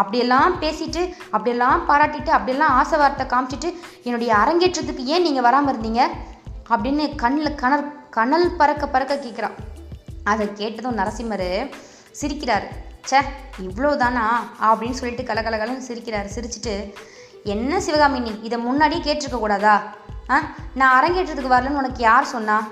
அப்படியெல்லாம் 0.00 0.52
பேசிட்டு 0.64 1.02
அப்படியெல்லாம் 1.34 1.80
பாராட்டிட்டு 1.88 2.32
அப்படியெல்லாம் 2.36 2.74
ஆசை 2.80 2.98
வார்த்தை 3.02 3.26
காமிச்சிட்டு 3.32 3.70
என்னுடைய 4.06 4.30
அரங்கேற்றத்துக்கு 4.42 5.04
ஏன் 5.14 5.26
நீங்கள் 5.28 5.46
வராமல் 5.48 5.72
இருந்தீங்க? 5.72 6.02
அப்படின்னு 6.74 7.06
கண்ணில் 7.22 7.58
கணர் 7.62 7.86
கனல் 8.10 8.56
பறக்க 8.56 8.86
பறக்க 8.86 9.14
கேட்குறான் 9.14 9.54
அதை 10.24 10.52
கேட்டதும் 10.52 10.98
நரசிம்மர் 10.98 11.74
சிரிக்கிறார். 12.20 12.62
ச்சே 13.10 13.22
இவ்வளோதானா 13.62 14.26
அப்படின்னு 14.62 14.90
சொல்லிட்டு 14.90 15.32
கலகலகலன்னு 15.32 15.82
சிரிக்கிறார். 15.88 16.30
சிரிச்சிட்டு 16.34 16.94
என்ன 17.44 17.80
சிவகாமி 17.80 18.18
நீ 18.18 18.38
இதை 18.42 18.58
முன்னாடியே 18.58 19.14
கேட்டிருக்க 19.14 19.38
கூடாதா? 19.38 19.82
ஆ? 20.30 20.40
நான் 20.74 21.04
அரங்கேற்றத்துக்கு 21.04 21.52
வரலன்னு 21.52 21.76
உனக்கு 21.76 22.02
யார் 22.02 22.24
சொன்னா? 22.24 22.68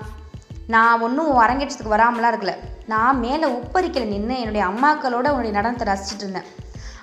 நான் 0.67 0.99
ஒன்றும் 0.99 1.41
அரங்கேற்றத்துக்கு 1.41 1.91
வராமலாம் 1.91 2.33
இருக்கல. 2.33 2.55
நான் 2.85 3.19
மேலே 3.19 3.45
உப்பரிக்கல 3.45 4.05
நின்று 4.05 4.39
என்னுடைய 4.39 4.67
அம்மாக்களோட 4.67 5.29
உன்னுடைய 5.29 5.61
நடனத்தை 5.61 5.87
ரசிச்சிட்டு 5.87 6.17
இருந்தேன். 6.17 6.43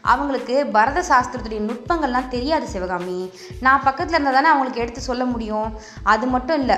அவங்களுக்கு 0.03 0.67
பரத 0.67 1.05
சாஸ்திரத்துடைய 1.09 1.61
நுட்பங்கள்லாம் 1.61 2.29
தெரியாது 2.29 2.69
சிவகாமி. 2.69 3.33
நான் 3.61 3.83
பக்கத்தில் 3.83 4.13
இருந்தால் 4.13 4.33
தானே 4.33 4.47
அவங்களுக்கு 4.47 4.81
எடுத்து 4.81 5.01
சொல்ல 5.01 5.25
முடியும். 5.25 5.81
அது 6.03 6.27
மட்டும் 6.27 6.59
இல்லை 6.59 6.77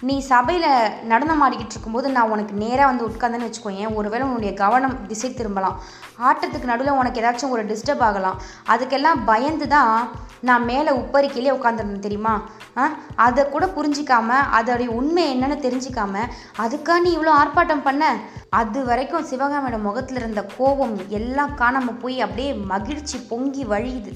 நீ 0.00 0.18
சபையில் 0.18 0.90
நடனம் 1.02 1.42
ஆடிக்கிட்டு 1.42 1.70
இருக்கும்போது 1.70 2.10
நான் 2.10 2.30
உனக்கு 2.30 2.54
நேராக 2.54 2.92
வந்து 2.92 3.08
உட்காந்தேன்னு 3.08 3.50
வச்சுக்கோயேன். 3.50 3.94
ஒருவேளை 3.94 4.26
உன்னுடைய 4.26 4.54
கவனம் 4.54 5.06
திசை 5.06 5.34
திரும்பலாம். 5.34 5.80
ஆட்டத்துக்கு 6.22 6.64
நடுவில் 6.64 6.92
உனக்கு 6.92 7.20
ஏதாச்சும் 7.20 7.48
ஒரு 7.48 7.64
டிஸ்டர்ப் 7.64 7.98
ஆகலாம். 7.98 8.40
அதுக்கெல்லாம் 8.66 9.18
பயந்து 9.24 9.68
தான் 9.68 10.10
நான் 10.40 10.64
மேலே 10.64 10.90
உப்பரிக்கையிலே 10.90 11.54
உட்காந்துருந்தேன் 11.54 11.98
தெரியுமா? 11.98 12.42
ஆ? 12.76 12.90
அதை 13.16 13.48
கூட 13.48 13.66
புரிஞ்சிக்காம 13.66 14.34
அதோடைய 14.60 14.86
உண்மை 14.86 15.40
என்னன்னு 15.40 15.46
தெரிஞ்சிக்காம 15.46 16.18
அதுக்காக 16.58 17.00
நீ 17.00 17.16
இவ்வளோ 17.16 17.30
ஆர்ப்பாட்டம் 17.44 17.82
பண்ண? 17.82 18.16
அது 18.50 18.84
வரைக்கும் 18.84 19.26
சிவகாமியோட 19.26 19.80
முகத்தில் 19.80 20.16
இருந்த 20.16 20.46
கோபம் 20.56 21.08
எல்லாம் 21.08 21.54
காணாமல் 21.54 21.96
போய் 21.96 22.20
அப்படியே 22.20 22.52
மகிழ்ச்சி 22.52 23.18
பொங்கி 23.18 23.64
வழியுது. 23.64 24.12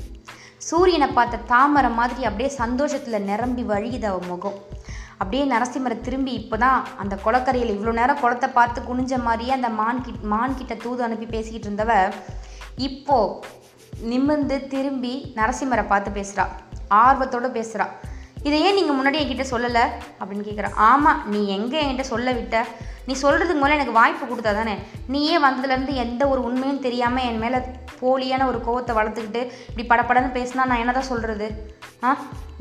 சூரியனை 0.56 1.06
பார்த்த 1.06 1.36
தாமரை 1.36 1.90
மாதிரி 1.90 2.24
அப்படியே 2.24 2.48
சந்தோஷத்தில் 2.48 3.22
நிரம்பி 3.22 3.62
வழியுது 3.62 4.04
அவன் 4.04 4.28
முகம். 4.28 4.78
அப்படியே 5.20 5.44
நரசிம்மரை 5.50 5.96
திரும்பி 6.00 6.32
இப்போ 6.40 6.56
தான் 6.58 6.78
அந்த 7.00 7.14
குளக்கரையில் 7.24 7.74
இவ்வளோ 7.74 7.92
நேரம் 7.96 8.20
குளத்தை 8.20 8.48
பார்த்து 8.52 8.80
குனிஞ்ச 8.84 9.14
மாதிரியே 9.24 9.52
அந்த 9.56 9.70
மான் 9.78 10.04
கிட் 10.04 10.22
மான் 10.30 10.58
கிட்ட 10.58 10.74
தூது 10.82 11.00
அனுப்பி 11.06 11.26
பேசிக்கிட்டு 11.32 11.68
இருந்தவ 11.68 11.94
இப்போ 12.86 13.18
நிமிர்ந்து 14.06 14.56
திரும்பி 14.68 15.14
நரசிம்மரை 15.36 15.84
பார்த்து 15.86 16.10
பேசுகிறா 16.16 16.44
ஆர்வத்தோடு 17.00 17.50
பேசுகிறா 17.56 17.86
இதை 18.44 18.58
ஏன் 18.60 18.76
நீங்கள் 18.76 18.96
முன்னாடி 18.98 19.18
என்கிட்ட 19.20 19.44
சொல்லலை? 19.48 19.82
அப்படின்னு 20.18 20.46
கேட்குறா 20.46 20.68
ஆமாம் 20.86 21.18
நீ 21.30 21.40
எங்கே 21.56 21.78
என்கிட்ட 21.80 22.04
சொல்ல 22.10 22.28
விட்ட? 22.32 22.56
நீ 23.06 23.14
சொல்கிறதுக்கு 23.22 23.60
முதல்ல 23.60 23.78
எனக்கு 23.78 23.98
வாய்ப்பு 23.98 24.24
கொடுத்தா 24.26 24.52
தானே? 24.54 24.74
நீயே 25.08 25.36
வந்ததுலேருந்து 25.44 25.94
எந்த 26.04 26.22
ஒரு 26.28 26.40
உண்மையும் 26.48 26.80
தெரியாமல் 26.80 27.26
என் 27.28 27.42
மேலே 27.42 27.58
போலியான 28.00 28.46
ஒரு 28.46 28.60
கோவத்தை 28.66 28.94
வளர்த்துக்கிட்டு 28.96 29.40
இப்படி 29.68 29.84
படப்படன்னு 29.90 30.36
பேசினா 30.38 30.64
நான் 30.64 30.82
என்ன 30.84 30.94
தான் 30.94 31.10
சொல்கிறது 31.10 31.48
ஆ? 32.02 32.12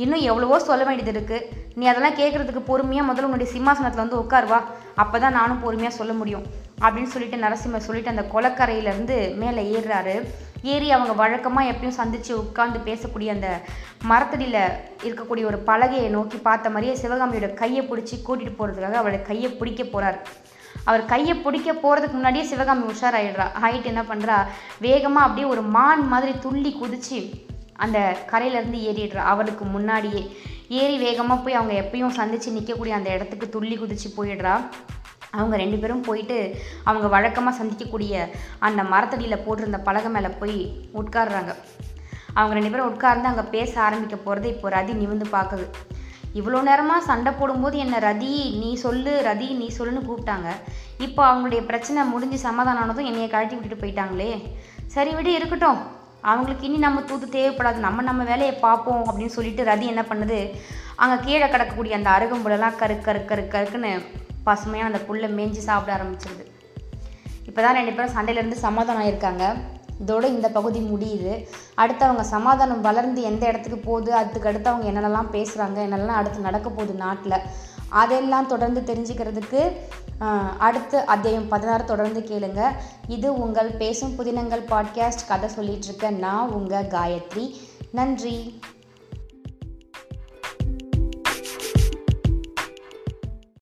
இன்னும் 0.03 0.25
எவ்வளவோ 0.31 0.57
சொல்ல 0.69 0.83
வேண்டியது 0.87 1.13
இருக்குது 1.13 1.45
நீ 1.79 1.85
அதெல்லாம் 1.91 2.19
கேட்குறதுக்கு 2.19 2.61
பொறுமையாக 2.69 3.07
முதல்ல 3.09 3.29
உன்னுடைய 3.29 3.49
சிம்மாசனத்தில் 3.55 4.03
வந்து 4.03 4.21
உட்காருவா 4.23 4.59
அப்போ 5.03 5.17
தான் 5.23 5.37
நானும் 5.39 5.63
பொறுமையாக 5.63 5.97
சொல்ல 5.99 6.13
முடியும். 6.19 6.45
அப்படின்னு 6.85 7.11
சொல்லிட்டு 7.13 7.37
நரசிம்மர் 7.45 7.85
சொல்லிட்டு 7.87 8.13
அந்த 8.13 8.23
கொலக்கரையிலேருந்து 8.33 9.15
மேலே 9.41 9.63
ஏறுறாரு. 9.77 10.15
ஏறி 10.73 10.87
அவங்க 10.95 11.13
வழக்கமாக 11.21 11.71
எப்பயும் 11.71 11.97
சந்தித்து 11.99 12.31
உட்காந்து 12.43 12.79
பேசக்கூடிய 12.87 13.29
அந்த 13.35 13.49
மரத்தடியில் 14.11 14.61
இருக்கக்கூடிய 15.07 15.43
ஒரு 15.51 15.59
பலகையை 15.69 16.09
நோக்கி 16.15 16.37
பார்த்த 16.47 16.73
மாதிரியே 16.75 16.95
சிவகாமியோட 17.01 17.49
கையை 17.61 17.83
பிடிச்சி 17.89 18.15
கூட்டிகிட்டு 18.27 18.59
போகிறதுக்காக 18.59 18.99
அவளோட 19.01 19.19
கையை 19.29 19.51
பிடிக்க 19.59 19.83
போகிறார் 19.83 20.17
அவர் 20.89 21.03
கையை 21.13 21.35
பிடிக்க 21.45 21.69
போகிறதுக்கு 21.83 22.17
முன்னாடியே 22.17 22.45
சிவகாமி 22.51 22.83
உஷாராயிடுறா. 22.93 23.47
ஹைட் 23.63 23.91
என்ன 23.91 24.03
பண்ணுறா 24.11 24.37
வேகமாக 24.87 25.27
அப்படியே 25.27 25.47
ஒரு 25.53 25.63
மான் 25.77 26.03
மாதிரி 26.13 26.33
துள்ளி 26.45 26.73
குதிச்சு 26.75 27.19
அந்த 27.85 27.97
கரையிலேருந்து 28.31 28.79
ஏறிடுறா 28.89 29.23
அவளுக்கு 29.33 29.65
முன்னாடியே. 29.75 30.23
ஏறி 30.79 30.95
வேகமாக 31.03 31.43
போய் 31.43 31.57
அவங்க 31.59 31.75
எப்பயும் 31.83 32.17
சந்தித்து 32.19 32.55
நிற்கக்கூடிய 32.57 32.95
அந்த 32.99 33.09
இடத்துக்கு 33.15 33.47
துள்ளி 33.55 33.75
குதித்து 33.81 34.09
போயிடுறா. 34.17 34.55
அவங்க 35.37 35.55
ரெண்டு 35.61 35.77
பேரும் 35.81 36.05
போயிட்டு 36.07 36.37
அவங்க 36.89 37.07
வழக்கமாக 37.15 37.57
சந்திக்கக்கூடிய 37.59 38.13
அந்த 38.67 38.81
மரத்தடியில் 38.93 39.43
போட்டிருந்த 39.45 39.79
பலகை 39.87 40.09
மேலே 40.15 40.29
போய் 40.41 40.59
உட்கார்றாங்க. 41.01 41.53
அவங்க 42.37 42.55
ரெண்டு 42.57 42.71
பேரும் 42.73 42.89
உட்கார்ந்து 42.93 43.29
அங்கே 43.31 43.45
பேச 43.55 43.71
ஆரம்பிக்க 43.87 44.17
போகிறதே 44.25 44.49
இப்போ 44.55 44.69
ரதி 44.77 44.93
நிமிந்து 45.01 45.27
பார்க்குது. 45.37 45.65
இவ்வளோ 46.39 46.59
நேரமாக 46.69 47.07
சண்டை 47.09 47.31
போடும்போது 47.37 47.75
என்னை 47.83 47.99
ரதி 48.07 48.33
நீ 48.61 48.71
சொல்லு 48.83 49.13
ரதி 49.27 49.47
நீ 49.61 49.67
சொல்லுன்னு 49.77 50.07
கூப்பிட்டாங்க. 50.09 50.49
இப்போ 51.05 51.21
அவங்களுடைய 51.29 51.61
பிரச்சனை 51.69 52.03
முடிஞ்சு 52.13 52.37
சமாதானம் 52.47 52.81
ஆனதும் 52.83 53.09
என்னையை 53.11 53.29
கழட்டி 53.31 53.55
விட்டுட்டு 53.55 53.83
போயிட்டாங்களே. 53.83 54.31
சரி 54.95 55.13
விடு 55.17 55.31
இருக்கட்டும். 55.39 55.79
அவங்களுக்கு 56.27 56.67
இனி 56.67 56.77
நம்ம 56.77 57.01
தூது 57.01 57.27
தேவைப்படாது 57.37 57.79
நம்ம 57.87 58.01
நம்ம 58.09 58.23
வேலையை 58.23 58.53
பார்ப்போம் 58.65 59.03
அப்படின்னு 59.09 59.35
சொல்லிட்டு 59.37 59.63
ரதி 59.71 59.85
என்ன 59.93 60.03
பண்ணுது? 60.11 60.39
அங்கே 61.03 61.17
கீழே 61.25 61.47
கிடக்கக்கூடிய 61.47 61.93
அந்த 61.97 62.09
அருகம்புலெல்லாம் 62.17 62.77
கரு 62.81 62.97
கரு 63.07 63.21
கரு 63.25 63.43
கருக்குன்னு 63.55 63.91
பசுமையாக 64.47 64.89
அந்த 64.91 64.99
புல்லை 65.07 65.29
மேய்ஞ்சி 65.37 65.63
சாப்பிட 65.69 65.91
ஆரம்பிச்சிருது. 65.97 66.45
இப்போ 67.49 67.59
தான் 67.61 67.77
ரெண்டு 67.79 67.93
பேரும் 67.95 68.15
சண்டையிலேருந்து 68.15 68.65
சமாதானம் 68.67 69.01
ஆகியிருக்காங்க 69.03 69.45
இதோட 70.03 70.25
இந்த 70.33 70.47
பகுதி 70.57 70.79
முடியுது. 70.91 71.31
அடுத்து 71.81 72.03
அவங்க 72.07 72.23
சமாதானம் 72.35 72.85
வளர்ந்து 72.87 73.21
எந்த 73.29 73.43
இடத்துக்கு 73.47 73.79
போகுது? 73.87 74.11
அதுக்கு 74.19 74.49
அடுத்து 74.51 74.71
அவங்க 74.71 74.87
என்னென்னலாம் 74.91 75.33
பேசுகிறாங்க 75.35 75.79
என்னெல்லாம் 75.87 76.19
அடுத்து 76.19 76.47
நடக்க 76.47 76.67
போகுது 76.69 76.93
நாட்டில்? 77.05 77.43
அதெல்லாம் 77.89 78.47
தொடர்ந்து 78.47 78.93
தெரிஞ்சுக்கிறதுக்கு 78.93 79.71
அடுத்து 80.57 80.97
அத்தியாயம் 80.97 81.47
பதினாறு 81.47 81.83
தொடர்ந்து 81.83 82.19
கேளுங்க. 82.19 82.71
இது 83.07 83.41
உங்கள் 83.41 83.69
பேசும் 83.69 84.15
புதினங்கள் 84.17 84.65
பாட்காஸ்ட் 84.69 85.27
கதை 85.27 85.49
சொல்லிட்டு 85.49 85.87
இருக்க 85.87 86.09
நான் 86.09 86.51
உங்கள் 86.51 86.87
காயத்ரி. 86.87 87.55
நன்றி. 87.91 88.59